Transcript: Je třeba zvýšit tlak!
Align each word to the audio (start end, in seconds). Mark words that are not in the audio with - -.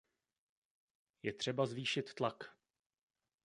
Je 1.23 1.33
třeba 1.33 1.65
zvýšit 1.65 2.13
tlak! 2.13 2.57